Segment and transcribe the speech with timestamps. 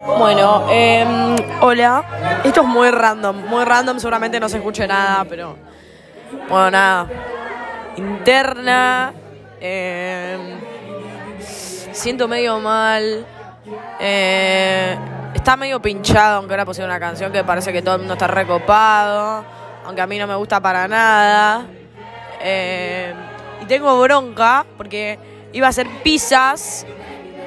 [0.00, 2.40] Bueno, em, hola.
[2.44, 5.56] Esto es muy random, muy random, seguramente no se escuche nada, pero.
[6.48, 7.06] Bueno, nada.
[7.96, 9.12] Interna.
[9.60, 10.58] em,
[11.92, 13.24] siento medio mal.
[13.98, 14.96] eh,
[15.34, 18.26] está medio pinchado, aunque ahora pusieron una canción que parece que todo el mundo está
[18.26, 19.44] recopado.
[19.86, 21.66] Aunque a mí no me gusta para nada.
[22.42, 23.14] Eh,
[23.62, 25.18] y tengo bronca porque
[25.52, 26.86] iba a hacer pizzas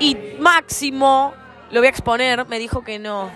[0.00, 1.34] y Máximo,
[1.72, 3.30] lo voy a exponer, me dijo que no.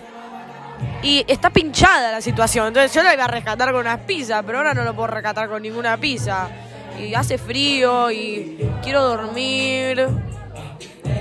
[1.01, 2.67] Y está pinchada la situación.
[2.67, 5.49] Entonces yo la iba a rescatar con unas pizzas, pero ahora no lo puedo rescatar
[5.49, 6.47] con ninguna pizza.
[6.99, 10.07] Y hace frío y quiero dormir.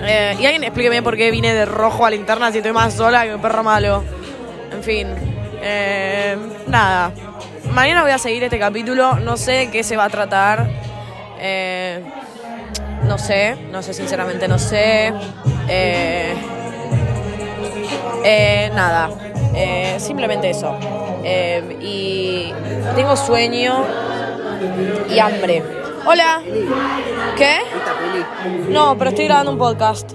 [0.02, 3.24] Eh, y alguien explíqueme por qué vine de rojo a linterna si estoy más sola
[3.24, 4.04] que un perro malo.
[4.70, 5.08] En fin.
[5.62, 7.12] Eh, nada.
[7.72, 9.16] Mañana voy a seguir este capítulo.
[9.20, 10.68] No sé qué se va a tratar.
[11.38, 12.02] Eh,
[13.04, 13.56] no sé.
[13.70, 15.14] No sé, sinceramente no sé.
[15.68, 16.34] Eh,
[18.26, 19.08] eh, nada.
[19.54, 20.76] Eh, simplemente eso.
[21.22, 22.52] Eh, y
[22.94, 23.84] tengo sueño
[25.08, 25.62] y hambre.
[26.04, 26.42] Hola.
[27.36, 27.58] ¿Qué?
[28.68, 30.12] No, pero estoy grabando un podcast.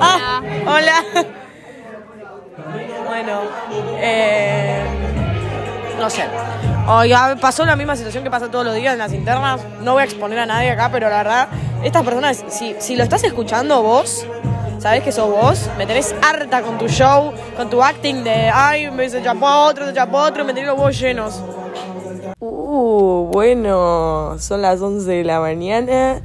[0.00, 1.04] Ah, hola.
[3.06, 3.40] Bueno,
[3.98, 4.82] eh,
[5.98, 6.24] no sé.
[6.86, 9.60] Oiga, pasó la misma situación que pasa todos los días en las internas.
[9.82, 11.48] No voy a exponer a nadie acá, pero la verdad,
[11.82, 14.26] estas personas, si, si lo estás escuchando vos,
[14.80, 18.90] sabés que sos vos, me tenés harta con tu show, con tu acting de, ay,
[18.90, 21.42] me se chapó otro, se chapó otro, me tenés los huevos llenos.
[22.38, 26.22] Uh, bueno, son las 11 de la mañana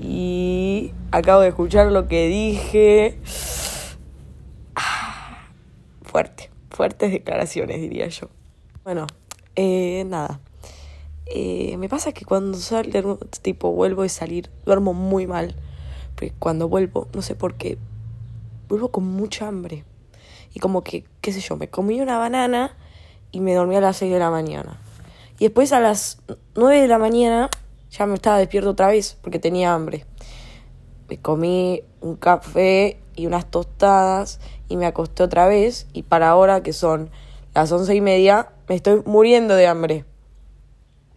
[0.00, 3.18] y acabo de escuchar lo que dije.
[4.76, 5.48] Ah,
[6.02, 8.28] Fuerte, fuertes declaraciones, diría yo.
[8.84, 9.08] Bueno,
[9.56, 10.40] eh, nada.
[11.26, 15.56] Eh, me pasa que cuando salgo, tipo, vuelvo a salir, duermo muy mal.
[16.30, 17.78] Cuando vuelvo, no sé por qué,
[18.68, 19.84] vuelvo con mucha hambre.
[20.54, 22.76] Y como que, qué sé yo, me comí una banana
[23.30, 24.80] y me dormí a las 6 de la mañana.
[25.38, 26.22] Y después a las
[26.54, 27.50] 9 de la mañana
[27.90, 30.06] ya me estaba despierto otra vez porque tenía hambre.
[31.08, 35.86] Me comí un café y unas tostadas y me acosté otra vez.
[35.92, 37.10] Y para ahora, que son
[37.54, 40.04] las once y media, me estoy muriendo de hambre.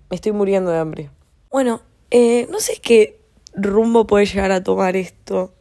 [0.09, 1.09] Me estoy muriendo de hambre.
[1.51, 3.24] Bueno, eh, no sé qué
[3.55, 5.53] rumbo puede llegar a tomar esto.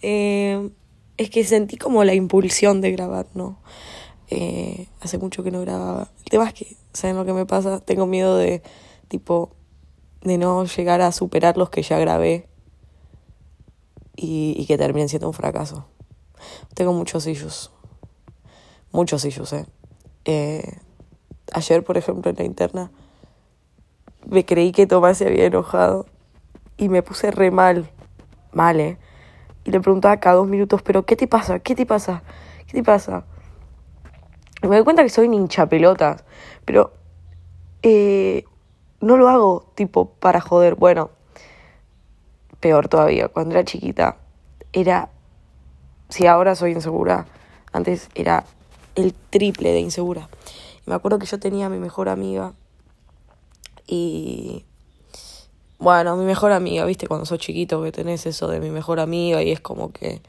[0.00, 0.70] Eh,
[1.16, 3.58] es que sentí como la impulsión de grabar, ¿no?
[4.28, 6.10] Eh, hace mucho que no grababa.
[6.24, 7.80] El tema es que, ¿saben lo que me pasa?
[7.80, 8.62] Tengo miedo de,
[9.08, 9.54] tipo,
[10.22, 12.48] de no llegar a superar los que ya grabé
[14.16, 15.86] y, que terminen siendo un fracaso.
[16.74, 17.70] Tengo muchos issues.
[18.90, 19.66] Muchos issues, ¿eh?
[20.24, 20.78] eh
[21.52, 22.90] ayer, por ejemplo, en la interna,
[24.26, 26.06] me creí que Tomás se había enojado
[26.82, 27.88] y me puse re mal.
[28.52, 28.98] Mal, ¿eh?
[29.64, 31.60] Y le preguntaba cada dos minutos, ¿pero qué te pasa?
[31.60, 32.24] ¿Qué te pasa?
[32.66, 33.24] ¿Qué te pasa?
[34.60, 36.24] Y me doy cuenta que soy un hincha pelotas,
[36.64, 36.92] pero
[37.84, 38.44] eh,
[39.00, 40.74] no lo hago tipo para joder.
[40.74, 41.10] Bueno,
[42.58, 44.16] peor todavía, cuando era chiquita,
[44.72, 45.10] era,
[46.08, 47.26] si ahora soy insegura,
[47.72, 48.44] antes era
[48.96, 50.28] el triple de insegura.
[50.84, 52.54] Y me acuerdo que yo tenía a mi mejor amiga
[53.86, 54.66] y
[55.82, 59.42] bueno, mi mejor amiga, viste, cuando sos chiquito que tenés eso de mi mejor amiga
[59.42, 60.22] y es como que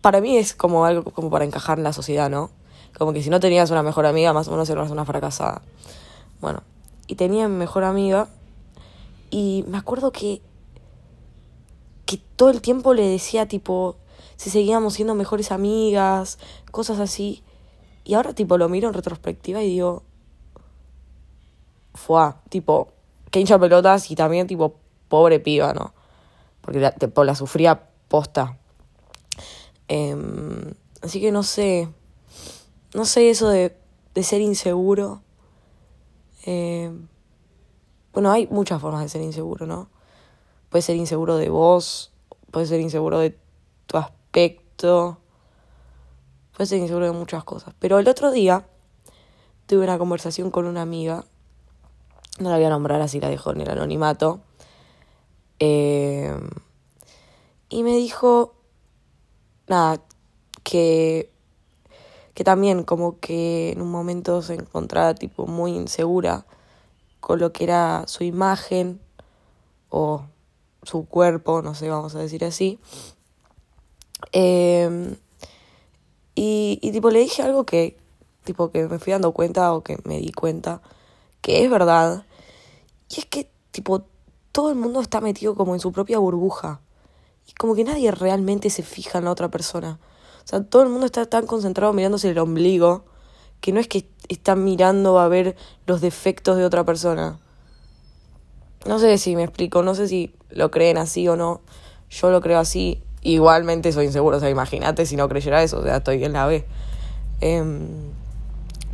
[0.00, 2.50] para mí es como algo como para encajar en la sociedad, ¿no?
[2.98, 5.62] Como que si no tenías una mejor amiga, más o menos eras una fracasada.
[6.40, 6.64] Bueno,
[7.06, 8.28] y tenía mi mejor amiga
[9.30, 10.42] y me acuerdo que
[12.04, 13.98] que todo el tiempo le decía tipo
[14.34, 16.40] si seguíamos siendo mejores amigas,
[16.72, 17.44] cosas así.
[18.02, 20.02] Y ahora tipo lo miro en retrospectiva y digo
[21.94, 22.97] fue tipo
[23.30, 24.76] que hincha pelotas y también tipo
[25.08, 25.92] pobre piba, ¿no?
[26.60, 26.94] Porque la,
[27.24, 28.58] la sufría posta.
[29.88, 31.88] Em, así que no sé,
[32.94, 33.76] no sé eso de,
[34.14, 35.22] de ser inseguro.
[36.44, 37.08] Em,
[38.12, 39.88] bueno, hay muchas formas de ser inseguro, ¿no?
[40.70, 42.12] Puedes ser inseguro de vos,
[42.50, 43.38] puedes ser inseguro de
[43.86, 45.18] tu aspecto,
[46.56, 47.74] puedes ser inseguro de muchas cosas.
[47.78, 48.66] Pero el otro día
[49.66, 51.24] tuve una conversación con una amiga
[52.38, 54.40] no la voy a nombrar así, la dejo en el anonimato.
[55.58, 56.34] Eh,
[57.68, 58.54] y me dijo,
[59.66, 60.00] nada,
[60.62, 61.30] que,
[62.34, 66.46] que también como que en un momento se encontraba tipo muy insegura
[67.20, 69.00] con lo que era su imagen
[69.90, 70.24] o
[70.82, 72.78] su cuerpo, no sé, vamos a decir así.
[74.32, 75.16] Eh,
[76.34, 77.96] y, y tipo le dije algo que
[78.44, 80.80] tipo que me fui dando cuenta o que me di cuenta
[81.42, 82.24] que es verdad.
[83.10, 84.04] Y es que, tipo,
[84.52, 86.80] todo el mundo está metido como en su propia burbuja.
[87.46, 89.98] Y como que nadie realmente se fija en la otra persona.
[90.44, 93.04] O sea, todo el mundo está tan concentrado mirándose el ombligo
[93.60, 95.56] que no es que están mirando a ver
[95.86, 97.38] los defectos de otra persona.
[98.86, 101.60] No sé si me explico, no sé si lo creen así o no.
[102.10, 103.02] Yo lo creo así.
[103.22, 106.46] Igualmente soy inseguro, o sea, imagínate si no creyera eso, o sea, estoy en la
[106.46, 106.64] B.
[107.40, 107.88] Em,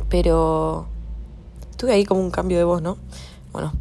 [0.09, 0.87] pero
[1.77, 2.97] tuve ahí como un cambio de voz, ¿no?
[3.53, 3.71] Bueno,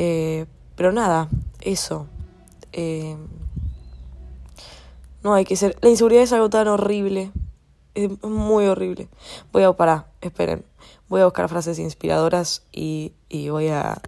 [0.00, 0.46] eh,
[0.76, 1.28] pero nada,
[1.60, 2.06] eso.
[2.70, 3.18] Em,
[5.24, 5.76] no hay que ser.
[5.80, 7.32] La inseguridad es algo tan horrible.
[7.94, 9.08] Es muy horrible.
[9.52, 10.64] Voy a parar, esperen.
[11.08, 14.00] Voy a buscar frases inspiradoras y, y voy a,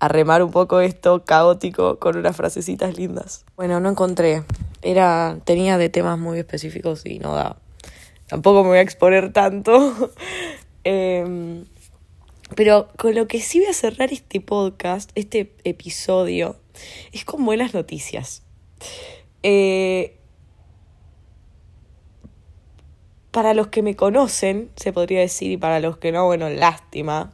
[0.00, 3.44] a remar un poco esto caótico con unas frasecitas lindas.
[3.54, 4.42] Bueno, no encontré.
[4.82, 7.56] Era, tenía de temas muy específicos y no da.
[8.26, 9.94] Tampoco me voy a exponer tanto.
[10.82, 11.66] Em,
[12.56, 16.56] pero con lo que sí voy a cerrar este podcast, este episodio,
[17.12, 18.42] es con buenas noticias.
[19.42, 20.16] Eh,
[23.30, 27.32] para los que me conocen, se podría decir, y para los que no, bueno, lástima.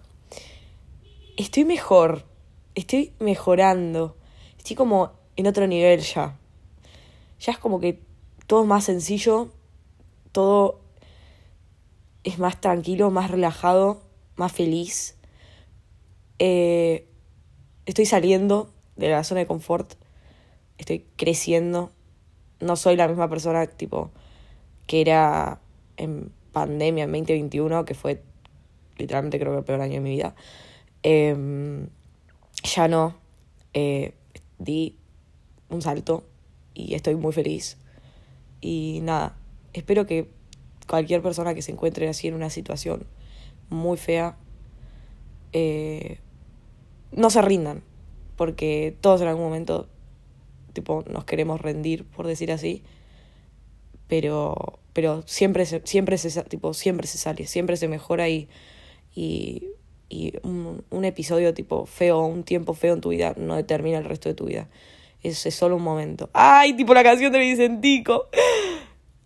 [1.36, 2.24] Estoy mejor,
[2.74, 4.16] estoy mejorando,
[4.58, 6.38] estoy como en otro nivel ya.
[7.40, 8.00] Ya es como que
[8.46, 9.50] todo es más sencillo,
[10.32, 10.80] todo
[12.24, 14.05] es más tranquilo, más relajado,
[14.36, 15.16] más feliz.
[16.38, 17.08] Eh,
[17.86, 19.94] estoy saliendo de la zona de confort,
[20.78, 21.90] estoy creciendo.
[22.60, 24.10] No soy la misma persona tipo
[24.86, 25.60] que era
[25.96, 28.22] en pandemia, en 2021, que fue
[28.96, 30.34] literalmente creo que el peor año de mi vida,
[31.02, 31.88] em,
[32.62, 33.16] ya no.
[33.74, 34.14] Eh,
[34.58, 34.96] di
[35.68, 36.24] un salto
[36.72, 37.76] y estoy muy feliz.
[38.60, 39.36] Y nada,
[39.72, 40.30] espero que
[40.86, 43.06] cualquier persona que se encuentre así en una situación
[43.68, 44.36] muy fea,
[45.52, 46.18] eh,
[47.12, 47.82] no se rindan,
[48.36, 49.88] porque todos en algún momento,
[50.72, 52.82] tipo, nos queremos rendir, por decir así,
[54.08, 58.48] pero pero siempre se, siempre se, tipo, siempre se sale, siempre se mejora y,
[59.14, 59.68] y,
[60.08, 64.06] y un, un, episodio tipo feo, un tiempo feo en tu vida no determina el
[64.06, 64.70] resto de tu vida.
[65.22, 66.30] Es, es solo un momento.
[66.32, 66.72] ¡Ay!
[66.72, 68.30] Tipo la canción de Vicentico.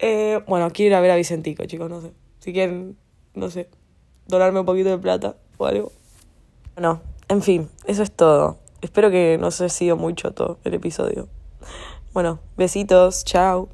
[0.00, 2.10] Eh, bueno, quiero ir a ver a Vicentico, chicos, no sé.
[2.40, 2.96] Si quieren,
[3.34, 3.68] no sé,
[4.30, 5.92] donarme un poquito de plata o algo.
[6.74, 8.56] Bueno, en fin, eso es todo.
[8.80, 11.28] Espero que no se haya sido mucho todo el episodio.
[12.12, 13.68] Bueno, besitos, chao.